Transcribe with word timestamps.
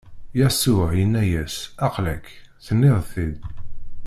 Yasuɛ 0.39 0.87
inna-as: 1.03 1.55
Aql-ak, 1.85 2.25
tenniḍ-t-id! 2.65 3.35